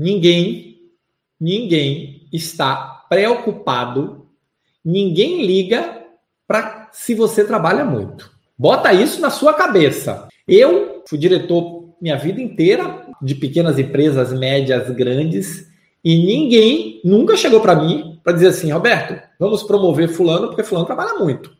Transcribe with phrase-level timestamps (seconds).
[0.00, 0.78] ninguém,
[1.38, 4.26] ninguém está preocupado,
[4.82, 6.04] ninguém liga
[6.48, 8.30] para se você trabalha muito.
[8.58, 10.28] Bota isso na sua cabeça.
[10.48, 15.68] Eu fui diretor minha vida inteira de pequenas empresas, médias, grandes,
[16.02, 20.86] e ninguém nunca chegou para mim para dizer assim, Roberto, vamos promover fulano porque fulano
[20.86, 21.54] trabalha muito.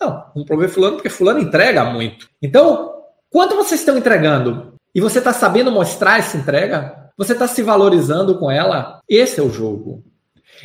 [0.00, 2.28] Não, vamos promover fulano porque fulano entrega muito.
[2.42, 2.94] Então,
[3.30, 4.75] quanto vocês estão entregando?
[4.96, 7.10] E você está sabendo mostrar essa entrega?
[7.18, 9.02] Você está se valorizando com ela?
[9.06, 10.02] Esse é o jogo.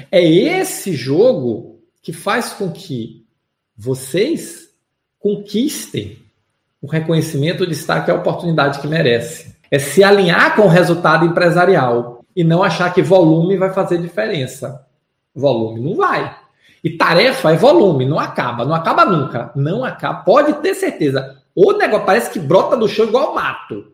[0.09, 3.25] É esse jogo que faz com que
[3.75, 4.69] vocês
[5.19, 6.17] conquistem
[6.81, 9.53] o reconhecimento, o destaque e a oportunidade que merece.
[9.69, 14.87] É se alinhar com o resultado empresarial e não achar que volume vai fazer diferença.
[15.35, 16.37] Volume não vai.
[16.81, 19.51] E tarefa é volume, não acaba, não acaba nunca.
[19.57, 20.23] Não acaba.
[20.23, 21.35] Pode ter certeza.
[21.53, 23.91] O negócio parece que brota do chão igual mato.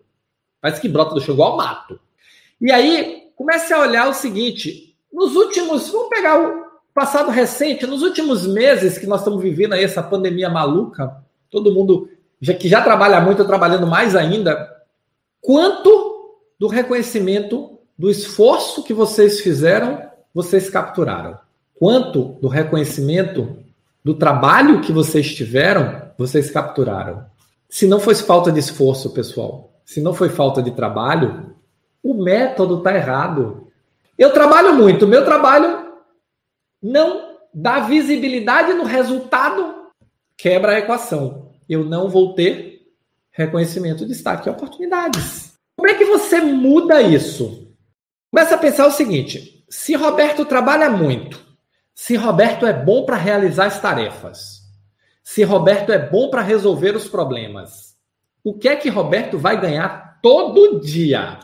[0.67, 1.97] Parece que brota do chão igual mato.
[2.59, 8.01] E aí, comece a olhar o seguinte: nos últimos, vamos pegar o passado recente, nos
[8.01, 12.09] últimos meses que nós estamos vivendo aí essa pandemia maluca, todo mundo
[12.41, 14.69] já, que já trabalha muito, trabalhando mais ainda,
[15.39, 20.01] quanto do reconhecimento do esforço que vocês fizeram,
[20.33, 21.37] vocês capturaram?
[21.79, 23.55] Quanto do reconhecimento
[24.03, 27.25] do trabalho que vocês tiveram, vocês capturaram?
[27.69, 31.55] Se não fosse falta de esforço, pessoal, se não foi falta de trabalho,
[32.03, 33.71] o método está errado.
[34.17, 35.93] Eu trabalho muito, meu trabalho
[36.83, 39.87] não dá visibilidade no resultado,
[40.35, 41.53] quebra a equação.
[41.69, 42.85] Eu não vou ter
[43.31, 45.53] reconhecimento, destaque e oportunidades.
[45.77, 47.73] Como é que você muda isso?
[48.29, 51.39] Começa a pensar o seguinte: se Roberto trabalha muito,
[51.95, 54.63] se Roberto é bom para realizar as tarefas,
[55.23, 57.86] se Roberto é bom para resolver os problemas,
[58.47, 61.37] o que é que Roberto vai ganhar todo dia?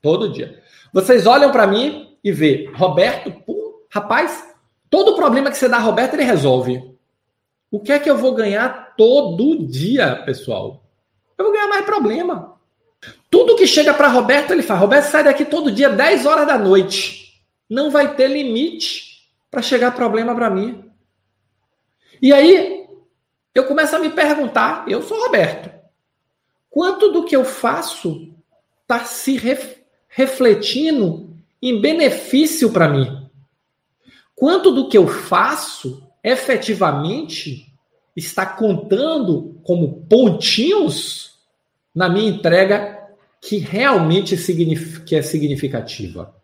[0.00, 0.62] Todo dia.
[0.92, 4.54] Vocês olham para mim e vê, Roberto, pô, rapaz,
[4.88, 6.96] todo problema que você dá a Roberto, ele resolve.
[7.68, 10.84] O que é que eu vou ganhar todo dia, pessoal?
[11.36, 12.60] Eu vou ganhar mais problema.
[13.28, 14.78] Tudo que chega para Roberto, ele faz.
[14.78, 17.42] Roberto sai daqui todo dia, 10 horas da noite.
[17.68, 20.88] Não vai ter limite para chegar problema para mim.
[22.22, 22.86] E aí,
[23.52, 25.73] eu começo a me perguntar, eu sou Roberto,
[26.74, 28.34] quanto do que eu faço
[28.82, 29.76] está se ref
[30.08, 31.30] refletindo
[31.62, 33.30] em benefício para mim?
[34.34, 37.72] Quanto do que eu faço efetivamente
[38.16, 41.38] está contando como pontinhos
[41.94, 43.08] na minha entrega
[43.40, 44.36] que realmente
[45.06, 46.34] que é significativa?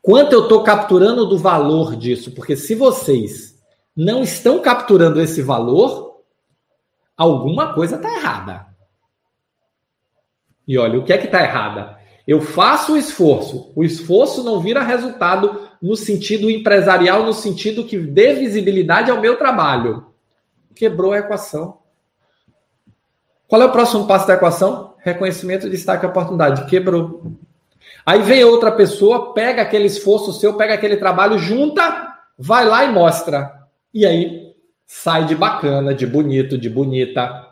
[0.00, 2.30] Quanto eu estou capturando do valor disso?
[2.30, 3.60] Porque se vocês
[3.96, 6.22] não estão capturando esse valor,
[7.16, 8.71] alguma coisa está errada.
[10.66, 11.98] E olha, o que é que está errada?
[12.26, 17.98] Eu faço o esforço, o esforço não vira resultado no sentido empresarial, no sentido que
[17.98, 20.06] dê visibilidade ao meu trabalho.
[20.74, 21.78] Quebrou a equação.
[23.48, 24.94] Qual é o próximo passo da equação?
[24.98, 26.64] Reconhecimento, destaque oportunidade.
[26.70, 27.32] Quebrou.
[28.06, 32.92] Aí vem outra pessoa, pega aquele esforço seu, pega aquele trabalho, junta, vai lá e
[32.92, 33.52] mostra.
[33.92, 34.54] E aí
[34.86, 37.48] sai de bacana, de bonito, de bonita.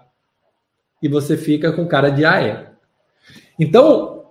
[1.03, 2.69] E você fica com cara de aé.
[3.60, 4.25] Então,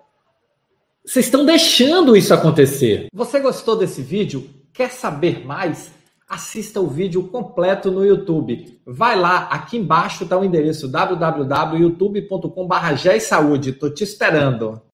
[1.06, 3.10] vocês estão deixando isso acontecer.
[3.14, 4.50] Você gostou desse vídeo?
[4.74, 5.92] Quer saber mais?
[6.28, 8.82] Assista o vídeo completo no YouTube.
[8.88, 13.68] Vai lá, aqui embaixo está o endereço www.youtube.com.br.
[13.68, 14.82] Estou te esperando.